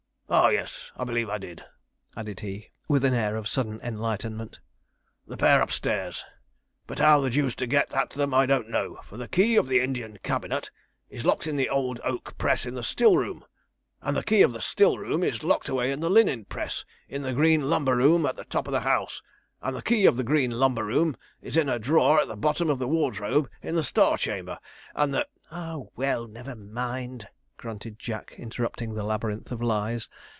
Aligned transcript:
Ah 0.33 0.47
yes, 0.47 0.93
I 0.95 1.03
believe 1.03 1.27
I 1.29 1.37
did,' 1.39 1.65
added 2.15 2.39
he, 2.39 2.69
with 2.87 3.03
an 3.03 3.13
air 3.13 3.35
of 3.35 3.49
sudden 3.49 3.81
enlightenment 3.83 4.61
'the 5.27 5.35
pair 5.35 5.59
upstairs; 5.59 6.23
but 6.87 6.99
how 6.99 7.19
the 7.19 7.29
deuce 7.29 7.53
to 7.55 7.67
get 7.67 7.93
at 7.93 8.11
them 8.11 8.33
I 8.33 8.45
don't 8.45 8.69
know, 8.69 9.01
for 9.03 9.17
the 9.17 9.27
key 9.27 9.57
of 9.57 9.67
the 9.67 9.81
Indian 9.81 10.19
cabinet 10.23 10.71
is 11.09 11.25
locked 11.25 11.47
in 11.47 11.57
the 11.57 11.67
old 11.67 11.99
oak 12.05 12.37
press 12.37 12.65
in 12.65 12.75
the 12.75 12.81
still 12.83 13.17
room, 13.17 13.43
and 14.01 14.15
the 14.15 14.23
key 14.23 14.41
of 14.41 14.53
the 14.53 14.61
still 14.61 14.97
room 14.97 15.21
is 15.21 15.43
locked 15.43 15.67
away 15.67 15.91
in 15.91 15.99
the 15.99 16.09
linen 16.09 16.45
press 16.45 16.85
in 17.09 17.23
the 17.23 17.33
green 17.33 17.69
lumber 17.69 17.97
room 17.97 18.25
at 18.25 18.37
the 18.37 18.45
top 18.45 18.69
of 18.69 18.71
the 18.71 18.79
house, 18.79 19.21
and 19.61 19.75
the 19.75 19.81
key 19.81 20.05
of 20.05 20.15
the 20.15 20.23
green 20.23 20.51
lumber 20.51 20.85
room 20.85 21.17
is 21.41 21.57
in 21.57 21.67
a 21.67 21.77
drawer 21.77 22.21
at 22.21 22.29
the 22.29 22.37
bottom 22.37 22.69
of 22.69 22.79
the 22.79 22.87
wardrobe 22.87 23.49
in 23.61 23.75
the 23.75 23.83
Star 23.83 24.17
Chamber, 24.17 24.59
and 24.95 25.13
the' 25.13 25.27
'Ah, 25.51 25.79
well; 25.97 26.25
never 26.25 26.55
mind,' 26.55 27.27
grunted 27.57 27.99
Jack, 27.99 28.33
interrupting 28.39 28.95
the 28.95 29.03
labyrinth 29.03 29.51
of 29.51 29.61
lies. 29.61 30.09